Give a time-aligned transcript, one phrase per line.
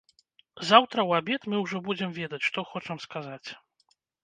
[0.69, 3.49] Заўтра ў абед мы ўжо будзем ведаць, што хочам сказаць.